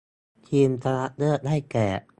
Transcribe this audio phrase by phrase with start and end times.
[0.47, 1.89] ทีมชนะเลิศได้แก่